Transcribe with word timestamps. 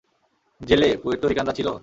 জেলে, 0.61 0.89
পুয়ের্তো 1.01 1.25
রিকানরা 1.27 1.53
ছিলো? 1.53 1.71